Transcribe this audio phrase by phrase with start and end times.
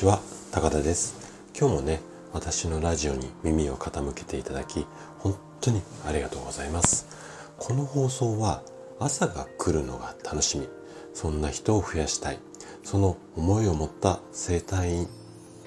[0.00, 0.18] ちは
[0.50, 1.14] 高田です。
[1.54, 2.00] 今日もね
[2.32, 4.86] 私のラジオに耳を傾けていただき
[5.18, 7.06] 本当にありがとうございます。
[7.58, 8.62] この放送は
[8.98, 10.66] 朝が来るのが楽しみ。
[11.12, 12.38] そんな人を増やしたい。
[12.82, 15.08] その思いを持った生体院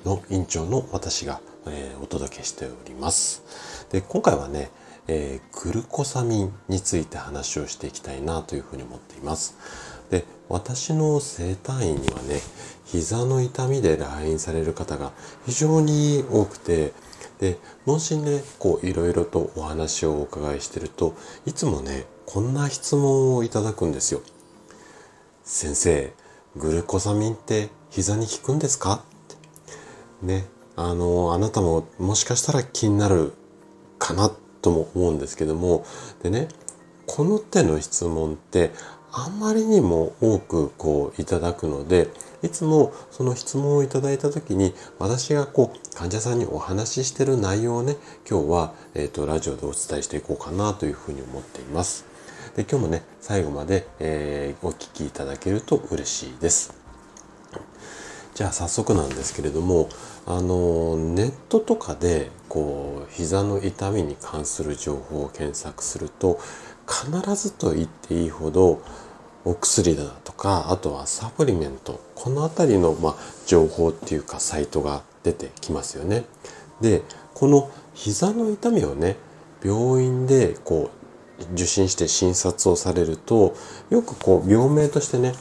[0.03, 3.85] の院長の私が、えー、お届けしております。
[3.91, 4.71] で今回はね
[5.07, 9.55] えー、グルコサミンについて話をしていきたいなというふうに思っています。
[10.09, 12.39] で私の整体院にはね
[12.85, 15.11] 膝の痛みで来院される方が
[15.45, 16.93] 非常に多くて
[17.39, 21.15] でもしねこういろいろとお話をお伺いしてると
[21.45, 24.21] いつもねこんな質問をいただくんですよ。
[25.43, 26.13] 先生
[26.55, 29.03] グルコサミンって膝に効くんですか？
[30.21, 30.45] ね
[30.75, 33.33] あのあなたももしかしたら気になる
[33.99, 35.85] かなってとも思うんですけども
[36.23, 36.47] でね
[37.05, 38.71] この手の質問って
[39.11, 42.07] あまりにも多くこういただくので
[42.41, 47.95] いつもその質問をいただいた時に私がこう患者さんにお話ししてる内容をね
[48.27, 52.05] 今日は、えーと、ラジオでお伝えしていこうかなというふうに思っています。
[52.55, 56.73] で今日もね最後まで、えー、お聞きいただけると嬉しいです。
[58.33, 59.89] じゃあ早速なんですけれども
[60.25, 66.39] あのネットとかでこう膝の痛みに関する情報を検索すると
[66.87, 68.79] 必ずと言っていいほど
[69.43, 73.15] お薬だとかあとはサプリメントこの辺りの、ま、
[73.47, 76.25] 情報っていうかサイトが出てきますよね。
[76.79, 77.01] で
[77.33, 79.15] この膝の痛みをね
[79.63, 80.91] 病院でこ
[81.39, 83.55] う受診して診察をされると
[83.89, 85.33] よくこう病名としてね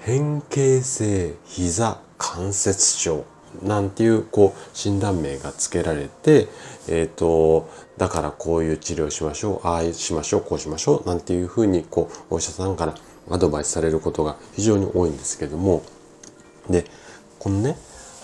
[0.00, 3.24] 変形性膝関節症
[3.62, 6.48] なんていうこう診断名が付けられて、
[6.88, 12.94] えっ、ー、と、だからこういう治療しましょう、ああしましょう、こうしましょう、なんていうふうにこうお医者さんから
[13.30, 15.82] アドバイスされることが非常に多いんですけども、
[16.68, 16.84] で、
[17.38, 17.76] このね、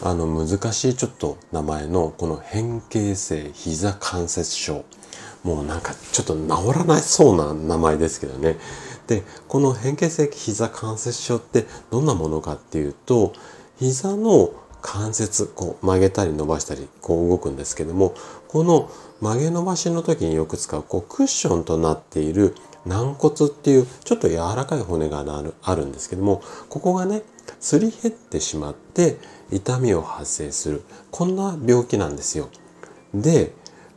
[0.02, 4.84] あの難しいちょっと名前のこの変形性膝関節症。
[5.44, 8.58] もうなんかちょっと治らないそうな名前ですけどね。
[9.06, 13.32] で、この変形性膝関節症ってどんなものかっていうと、
[13.78, 18.14] 膝の関節こう曲げたり伸ばしたりこう動くんですけども
[18.48, 22.54] この曲げ伸ばしの時によく使うこうクッションとなっている
[22.84, 25.24] 軟骨っていうちょっと柔らかい骨が
[25.62, 27.22] あるんですけどもここがね
[27.60, 29.18] すり減ってしまって
[29.52, 32.48] 痛みを発生するこんな病気なんですよ。
[33.14, 33.52] で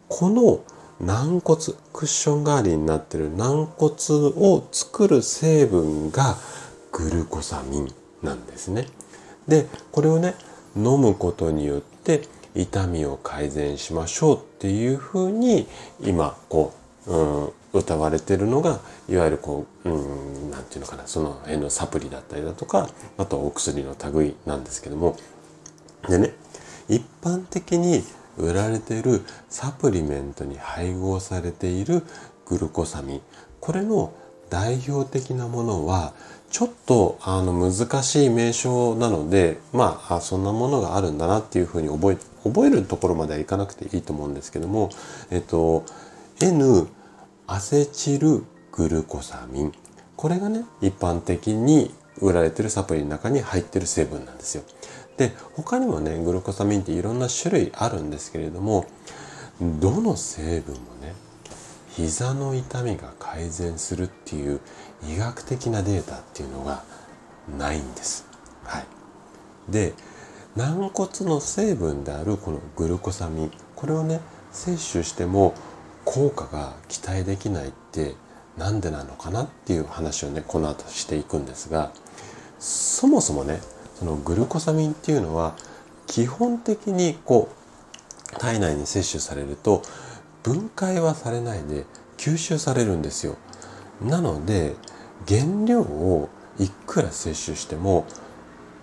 [0.07, 0.63] この
[1.00, 1.59] 軟骨
[1.91, 6.38] クッション代わりになってる軟骨を作る成分が
[6.91, 8.88] グルコサミンなんですね。
[9.47, 10.35] でこれをね
[10.75, 12.24] 飲むことによって
[12.56, 15.68] 痛みを改善しましょうっていうふうに
[16.02, 16.74] 今こ
[17.08, 25.18] う、うん、歌われてるのがいわゆるこう何、うん、て言うのかなその辺のサプリだったりだとかあとはお薬の類なんですけども。
[26.08, 26.34] でね
[26.88, 28.03] 一般的に
[28.38, 32.03] 売られているサプリメントに配合されている
[32.46, 33.16] グルコサミ。
[33.16, 33.22] ン
[33.59, 34.13] これの
[34.50, 36.13] 代表的なものは
[36.50, 44.89] ちょっとあの難しい名称なのでまあそんなものがあるんだなっていうふうに覚え覚えるところまではいかなくていいと思うんですけども
[45.31, 45.83] えっと
[46.41, 46.88] N
[47.47, 49.72] アセチルグルコサミン
[50.16, 54.63] これがね一般的に売られてるサプリの中に入ってる成分なんですよ。
[55.17, 58.85] で他にもねグルコサミンっていろんな種類あるんですけれども
[59.59, 61.13] どの成分もね
[61.95, 64.59] 膝の痛みが改善するっていう
[65.07, 66.83] 医学的なデータっていうのが
[67.57, 68.28] ないんです。
[68.66, 68.85] はい、
[69.69, 69.94] で
[70.57, 74.19] 軟骨の成分であるこのグルコサミンこれをね
[74.51, 75.53] 摂取しても
[76.03, 78.16] 効果が期待できないって
[78.57, 81.91] 何でなのかなっていう話をねこの後していくんですが
[82.59, 83.59] そもそもね
[83.95, 85.56] そのグルコサミンっていうのは
[86.07, 87.50] 基本的にこ
[88.33, 89.81] う体内に摂取されると
[90.45, 91.85] 分解はされないで
[92.17, 93.35] 吸収されるんですよ。
[94.00, 94.75] なので
[95.27, 98.06] 原料をいくら摂取しても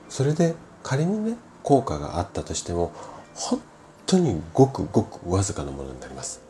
[0.08, 2.90] それで仮にね効果があったとしても
[3.34, 3.60] 本
[4.06, 6.40] 当にごくごくわずかなものになります。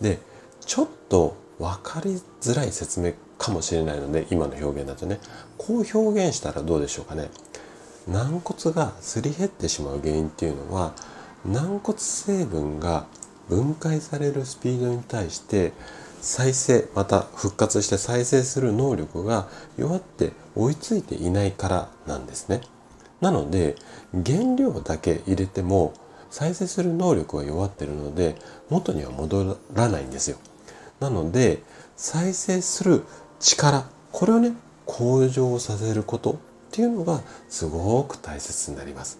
[0.00, 0.18] で
[0.62, 5.20] ちょっと分かりづらい説明かもしれないので今の表現だとね
[5.58, 7.30] こう表現したらどうでしょうかね。
[8.08, 10.92] 軟骨がすり減ってしまう原因っていうのは
[11.44, 13.06] 軟骨成分が
[13.48, 15.72] 分解されるスピードに対して
[16.20, 22.60] 再生また復活して再生する能力が弱って追いついていないからなんですね。
[23.20, 23.76] なので
[24.12, 25.94] 原料だけ入れても
[26.30, 28.36] 再生する能力は弱ってるので
[28.68, 30.36] 元には戻らないんですよ。
[31.00, 31.62] なので
[31.96, 33.04] 再生する
[33.38, 34.52] 力これをね
[34.84, 36.36] 向上させることっ
[36.72, 39.18] ていうのがすごく大切になります。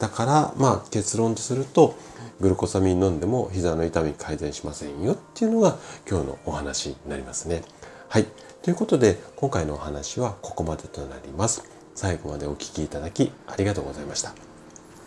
[0.00, 1.94] だからまあ結論とすると
[2.40, 5.76] グルコサミン飲んでも膝の痛み改善しませんよっていうのが
[6.08, 7.62] 今日のお話になりますね。
[8.08, 8.26] はい。
[8.62, 11.64] ということで今回のお話はここまでとなります。
[11.94, 14.32] 最後までお聴きいただきありがとうございました。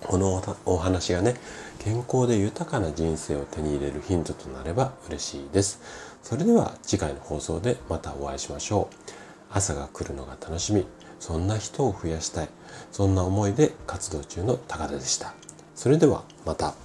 [0.02, 1.36] このお話がね、
[1.80, 5.82] 健康で豊かな人生を手に入れるヒントとなれば嬉しいです。
[6.22, 8.96] それでは次回の放送でまたお会いしましょう。
[9.52, 10.86] 朝が来るのが楽しみ。
[11.24, 12.50] そんな人を増やしたい。
[12.92, 15.34] そんな思いで活動中の高田でした。
[15.74, 16.83] それではまた。